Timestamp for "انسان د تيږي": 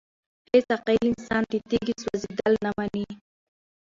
1.09-1.93